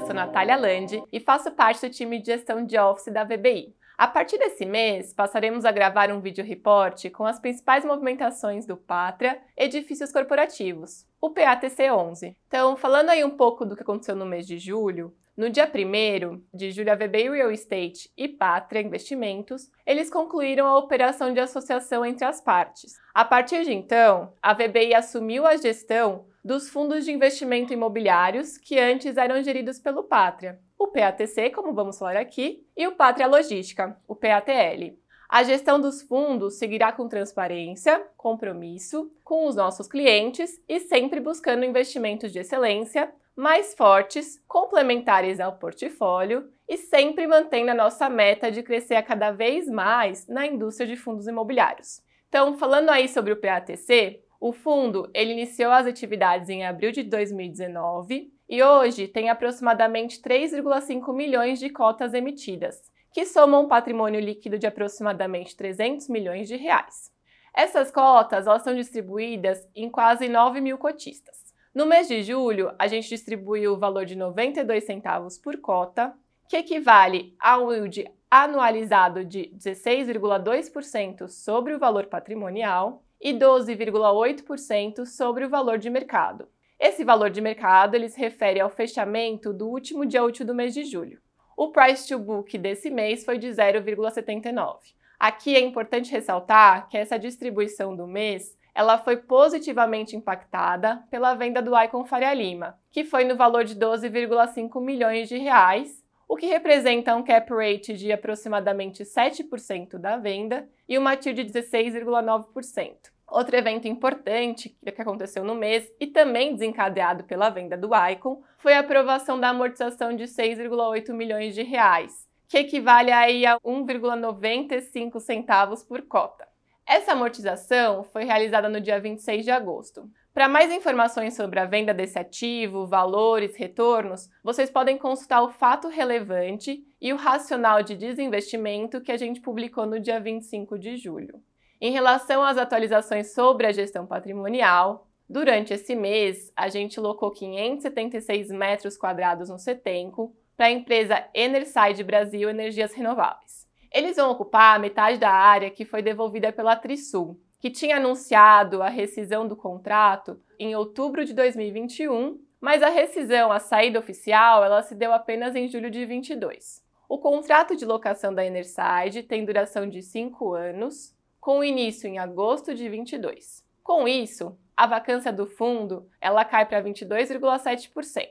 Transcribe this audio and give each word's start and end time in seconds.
Natália 0.00 0.56
Landi 0.56 1.02
e 1.12 1.20
faço 1.20 1.50
parte 1.50 1.86
do 1.86 1.92
time 1.92 2.18
de 2.18 2.26
gestão 2.26 2.64
de 2.64 2.78
Office 2.78 3.12
da 3.12 3.24
VBI. 3.24 3.74
A 3.98 4.06
partir 4.08 4.38
desse 4.38 4.64
mês, 4.64 5.12
passaremos 5.12 5.64
a 5.64 5.70
gravar 5.70 6.10
um 6.10 6.20
vídeo 6.20 6.44
report 6.44 7.10
com 7.10 7.24
as 7.24 7.38
principais 7.38 7.84
movimentações 7.84 8.66
do 8.66 8.76
Pátria 8.76 9.38
Edifícios 9.56 10.10
Corporativos, 10.10 11.06
o 11.20 11.30
PATC 11.30 11.90
11. 11.90 12.36
Então, 12.48 12.76
falando 12.76 13.10
aí 13.10 13.22
um 13.22 13.36
pouco 13.36 13.64
do 13.64 13.76
que 13.76 13.82
aconteceu 13.82 14.16
no 14.16 14.26
mês 14.26 14.46
de 14.46 14.58
julho, 14.58 15.14
no 15.36 15.48
dia 15.48 15.70
1 15.70 16.42
de 16.52 16.70
julho, 16.72 16.92
a 16.92 16.94
VBI 16.94 17.30
Real 17.30 17.50
Estate 17.50 18.10
e 18.16 18.28
Pátria 18.28 18.80
Investimentos, 18.80 19.70
eles 19.86 20.10
concluíram 20.10 20.66
a 20.66 20.76
operação 20.76 21.32
de 21.32 21.40
associação 21.40 22.04
entre 22.04 22.24
as 22.24 22.40
partes. 22.40 22.92
A 23.14 23.24
partir 23.24 23.64
de 23.64 23.72
então, 23.72 24.32
a 24.42 24.52
VBI 24.52 24.94
assumiu 24.94 25.46
a 25.46 25.56
gestão 25.56 26.26
dos 26.44 26.68
fundos 26.68 27.04
de 27.04 27.12
investimento 27.12 27.72
imobiliários 27.72 28.58
que 28.58 28.78
antes 28.78 29.16
eram 29.16 29.42
geridos 29.42 29.78
pelo 29.78 30.02
Pátria, 30.02 30.58
o 30.78 30.88
PATC, 30.88 31.50
como 31.50 31.72
vamos 31.72 31.98
falar 31.98 32.16
aqui, 32.16 32.66
e 32.76 32.86
o 32.86 32.92
Pátria 32.92 33.28
Logística, 33.28 33.96
o 34.08 34.16
PATL. 34.16 34.96
A 35.28 35.44
gestão 35.44 35.80
dos 35.80 36.02
fundos 36.02 36.58
seguirá 36.58 36.92
com 36.92 37.08
transparência, 37.08 38.04
compromisso 38.16 39.10
com 39.24 39.46
os 39.46 39.56
nossos 39.56 39.86
clientes 39.86 40.60
e 40.68 40.80
sempre 40.80 41.20
buscando 41.20 41.64
investimentos 41.64 42.32
de 42.32 42.40
excelência, 42.40 43.10
mais 43.34 43.74
fortes, 43.74 44.42
complementares 44.46 45.40
ao 45.40 45.56
portfólio 45.56 46.50
e 46.68 46.76
sempre 46.76 47.26
mantendo 47.26 47.70
a 47.70 47.74
nossa 47.74 48.10
meta 48.10 48.50
de 48.50 48.62
crescer 48.62 48.96
a 48.96 49.02
cada 49.02 49.30
vez 49.30 49.68
mais 49.68 50.26
na 50.26 50.46
indústria 50.46 50.86
de 50.86 50.96
fundos 50.96 51.26
imobiliários. 51.26 52.02
Então, 52.28 52.58
falando 52.58 52.90
aí 52.90 53.08
sobre 53.08 53.32
o 53.32 53.40
PATC, 53.40 54.22
o 54.42 54.52
fundo 54.52 55.08
ele 55.14 55.34
iniciou 55.34 55.70
as 55.70 55.86
atividades 55.86 56.48
em 56.48 56.64
abril 56.64 56.90
de 56.90 57.04
2019 57.04 58.34
e 58.48 58.60
hoje 58.60 59.06
tem 59.06 59.30
aproximadamente 59.30 60.20
3,5 60.20 61.14
milhões 61.14 61.60
de 61.60 61.70
cotas 61.70 62.12
emitidas, 62.12 62.82
que 63.12 63.24
somam 63.24 63.62
um 63.62 63.68
patrimônio 63.68 64.20
líquido 64.20 64.58
de 64.58 64.66
aproximadamente 64.66 65.56
300 65.56 66.08
milhões 66.08 66.48
de 66.48 66.56
reais. 66.56 67.12
Essas 67.54 67.92
cotas 67.92 68.48
elas 68.48 68.62
são 68.62 68.74
distribuídas 68.74 69.64
em 69.76 69.88
quase 69.88 70.28
9 70.28 70.60
mil 70.60 70.76
cotistas. 70.76 71.36
No 71.72 71.86
mês 71.86 72.08
de 72.08 72.24
julho, 72.24 72.74
a 72.80 72.88
gente 72.88 73.08
distribuiu 73.08 73.74
o 73.74 73.78
valor 73.78 74.04
de 74.04 74.16
92 74.16 74.82
centavos 74.82 75.38
por 75.38 75.56
cota, 75.58 76.12
que 76.48 76.56
equivale 76.56 77.36
a 77.38 77.60
um 77.60 77.70
yield 77.70 78.10
anualizado 78.28 79.24
de 79.24 79.52
16,2% 79.56 81.28
sobre 81.28 81.74
o 81.74 81.78
valor 81.78 82.06
patrimonial 82.06 83.04
e 83.22 83.32
12,8% 83.32 85.06
sobre 85.06 85.44
o 85.44 85.48
valor 85.48 85.78
de 85.78 85.88
mercado. 85.88 86.48
Esse 86.78 87.04
valor 87.04 87.30
de 87.30 87.40
mercado 87.40 87.94
ele 87.94 88.08
se 88.08 88.18
refere 88.18 88.58
ao 88.58 88.68
fechamento 88.68 89.52
do 89.52 89.68
último 89.68 90.04
dia 90.04 90.24
útil 90.24 90.44
do 90.44 90.54
mês 90.54 90.74
de 90.74 90.84
julho. 90.84 91.20
O 91.56 91.70
price 91.70 92.08
to 92.08 92.18
book 92.18 92.58
desse 92.58 92.90
mês 92.90 93.24
foi 93.24 93.38
de 93.38 93.46
0,79. 93.46 94.78
Aqui 95.16 95.54
é 95.54 95.60
importante 95.60 96.10
ressaltar 96.10 96.88
que 96.88 96.98
essa 96.98 97.16
distribuição 97.16 97.94
do 97.94 98.08
mês 98.08 98.58
ela 98.74 98.98
foi 98.98 99.18
positivamente 99.18 100.16
impactada 100.16 101.04
pela 101.08 101.34
venda 101.34 101.62
do 101.62 101.78
Icon 101.80 102.04
Faria 102.04 102.34
Lima, 102.34 102.76
que 102.90 103.04
foi 103.04 103.22
no 103.22 103.36
valor 103.36 103.64
de 103.64 103.76
12,5 103.76 104.82
milhões 104.82 105.28
de 105.28 105.36
reais 105.36 106.02
o 106.26 106.36
que 106.36 106.46
representa 106.46 107.14
um 107.14 107.22
cap 107.22 107.52
rate 107.52 107.92
de 107.92 108.10
aproximadamente 108.10 109.04
7% 109.04 109.98
da 109.98 110.16
venda 110.16 110.66
e 110.88 110.96
uma 110.96 111.14
TIR 111.14 111.34
de 111.34 111.44
16,9%. 111.44 113.11
Outro 113.32 113.56
evento 113.56 113.88
importante 113.88 114.76
que 114.82 115.00
aconteceu 115.00 115.42
no 115.42 115.54
mês 115.54 115.90
e 115.98 116.06
também 116.06 116.52
desencadeado 116.52 117.24
pela 117.24 117.48
venda 117.48 117.78
do 117.78 117.88
Icon 118.10 118.42
foi 118.58 118.74
a 118.74 118.80
aprovação 118.80 119.40
da 119.40 119.48
amortização 119.48 120.14
de 120.14 120.24
6,8 120.24 121.14
milhões 121.14 121.54
de 121.54 121.62
reais, 121.62 122.28
que 122.46 122.58
equivale 122.58 123.10
aí 123.10 123.46
a 123.46 123.58
1,95 123.60 125.18
centavos 125.18 125.82
por 125.82 126.02
cota. 126.02 126.46
Essa 126.86 127.12
amortização 127.12 128.04
foi 128.04 128.24
realizada 128.24 128.68
no 128.68 128.82
dia 128.82 129.00
26 129.00 129.46
de 129.46 129.50
agosto. 129.50 130.10
Para 130.34 130.46
mais 130.46 130.70
informações 130.70 131.34
sobre 131.34 131.58
a 131.58 131.64
venda 131.64 131.94
desse 131.94 132.18
ativo, 132.18 132.86
valores, 132.86 133.56
retornos, 133.56 134.28
vocês 134.44 134.70
podem 134.70 134.98
consultar 134.98 135.40
o 135.40 135.48
fato 135.48 135.88
relevante 135.88 136.84
e 137.00 137.14
o 137.14 137.16
racional 137.16 137.82
de 137.82 137.96
desinvestimento 137.96 139.00
que 139.00 139.10
a 139.10 139.16
gente 139.16 139.40
publicou 139.40 139.86
no 139.86 139.98
dia 139.98 140.20
25 140.20 140.78
de 140.78 140.98
julho. 140.98 141.42
Em 141.84 141.90
relação 141.90 142.44
às 142.44 142.56
atualizações 142.58 143.34
sobre 143.34 143.66
a 143.66 143.72
gestão 143.72 144.06
patrimonial, 144.06 145.08
durante 145.28 145.74
esse 145.74 145.96
mês 145.96 146.52
a 146.54 146.68
gente 146.68 147.00
locou 147.00 147.32
576 147.32 148.52
metros 148.52 148.96
quadrados 148.96 149.48
no 149.48 149.58
Setenco 149.58 150.32
para 150.56 150.66
a 150.66 150.70
empresa 150.70 151.24
Enerside 151.34 152.04
Brasil 152.04 152.48
Energias 152.48 152.94
Renováveis. 152.94 153.66
Eles 153.92 154.14
vão 154.14 154.30
ocupar 154.30 154.78
metade 154.78 155.18
da 155.18 155.32
área 155.32 155.70
que 155.70 155.84
foi 155.84 156.02
devolvida 156.02 156.52
pela 156.52 156.76
Trisul, 156.76 157.36
que 157.58 157.68
tinha 157.68 157.96
anunciado 157.96 158.80
a 158.80 158.88
rescisão 158.88 159.48
do 159.48 159.56
contrato 159.56 160.40
em 160.60 160.76
outubro 160.76 161.24
de 161.24 161.34
2021, 161.34 162.38
mas 162.60 162.80
a 162.80 162.90
rescisão, 162.90 163.50
a 163.50 163.58
saída 163.58 163.98
oficial, 163.98 164.62
ela 164.62 164.84
se 164.84 164.94
deu 164.94 165.12
apenas 165.12 165.56
em 165.56 165.66
julho 165.66 165.90
de 165.90 166.06
22. 166.06 166.80
O 167.08 167.18
contrato 167.18 167.74
de 167.74 167.84
locação 167.84 168.32
da 168.32 168.46
Enerside 168.46 169.24
tem 169.24 169.44
duração 169.44 169.88
de 169.88 170.00
5 170.00 170.54
anos, 170.54 171.20
com 171.42 171.64
início 171.64 172.08
em 172.08 172.20
agosto 172.20 172.72
de 172.72 172.88
22. 172.88 173.64
Com 173.82 174.06
isso, 174.06 174.56
a 174.76 174.86
vacância 174.86 175.32
do 175.32 175.44
fundo 175.44 176.08
ela 176.20 176.44
cai 176.44 176.64
para 176.64 176.80
22,7%. 176.80 178.28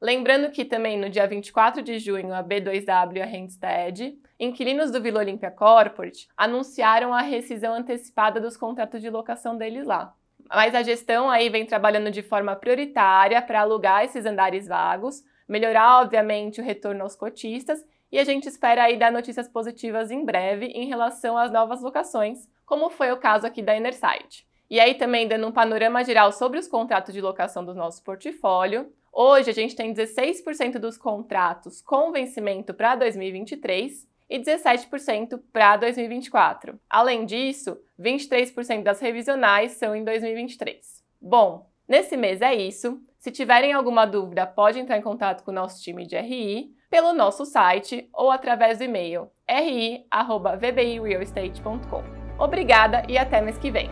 Lembrando 0.00 0.48
que 0.48 0.64
também 0.64 0.96
no 0.96 1.10
dia 1.10 1.26
24 1.26 1.82
de 1.82 1.98
junho, 1.98 2.32
a 2.32 2.40
B2W 2.40 3.16
e 3.16 3.20
a 3.20 3.26
Randstad, 3.26 4.16
inquilinos 4.38 4.92
do 4.92 5.02
Vila 5.02 5.18
Olímpia 5.18 5.50
Corporate, 5.50 6.28
anunciaram 6.36 7.12
a 7.12 7.20
rescisão 7.20 7.74
antecipada 7.74 8.40
dos 8.40 8.56
contratos 8.56 9.02
de 9.02 9.10
locação 9.10 9.56
deles 9.58 9.84
lá. 9.84 10.14
Mas 10.48 10.72
a 10.72 10.84
gestão 10.84 11.28
aí 11.28 11.48
vem 11.48 11.66
trabalhando 11.66 12.12
de 12.12 12.22
forma 12.22 12.54
prioritária 12.54 13.42
para 13.42 13.62
alugar 13.62 14.04
esses 14.04 14.24
andares 14.24 14.68
vagos, 14.68 15.24
melhorar, 15.48 16.00
obviamente, 16.00 16.60
o 16.60 16.64
retorno 16.64 17.02
aos 17.02 17.16
cotistas 17.16 17.84
e 18.12 18.18
a 18.18 18.24
gente 18.24 18.46
espera 18.46 18.84
aí 18.84 18.96
dar 18.96 19.10
notícias 19.10 19.48
positivas 19.48 20.10
em 20.10 20.24
breve 20.24 20.66
em 20.66 20.86
relação 20.86 21.36
às 21.36 21.50
novas 21.50 21.80
locações, 21.80 22.46
como 22.66 22.90
foi 22.90 23.10
o 23.10 23.16
caso 23.16 23.46
aqui 23.46 23.62
da 23.62 23.76
Innerside. 23.76 24.46
E 24.70 24.78
aí 24.78 24.94
também 24.94 25.26
dando 25.26 25.48
um 25.48 25.52
panorama 25.52 26.04
geral 26.04 26.30
sobre 26.30 26.58
os 26.58 26.68
contratos 26.68 27.14
de 27.14 27.20
locação 27.20 27.64
do 27.64 27.74
nosso 27.74 28.04
portfólio, 28.04 28.92
Hoje 29.14 29.50
a 29.50 29.52
gente 29.52 29.76
tem 29.76 29.92
16% 29.92 30.78
dos 30.78 30.96
contratos 30.96 31.82
com 31.82 32.10
vencimento 32.10 32.72
para 32.72 32.96
2023 32.96 34.08
e 34.30 34.38
17% 34.38 35.38
para 35.52 35.76
2024. 35.76 36.80
Além 36.88 37.26
disso, 37.26 37.76
23% 38.00 38.82
das 38.82 39.00
revisionais 39.00 39.72
são 39.72 39.94
em 39.94 40.02
2023. 40.02 41.04
Bom, 41.20 41.68
nesse 41.86 42.16
mês 42.16 42.40
é 42.40 42.54
isso. 42.54 43.02
Se 43.18 43.30
tiverem 43.30 43.74
alguma 43.74 44.06
dúvida, 44.06 44.46
pode 44.46 44.78
entrar 44.78 44.96
em 44.96 45.02
contato 45.02 45.44
com 45.44 45.50
o 45.50 45.54
nosso 45.54 45.82
time 45.82 46.06
de 46.06 46.18
RI 46.18 46.74
pelo 46.92 47.12
nosso 47.14 47.46
site 47.46 48.10
ou 48.12 48.30
através 48.30 48.76
do 48.76 48.84
e-mail 48.84 49.30
ri@vbirealestate.com. 49.48 52.04
Obrigada 52.38 53.02
e 53.08 53.16
até 53.16 53.40
mês 53.40 53.56
que 53.56 53.70
vem. 53.70 53.88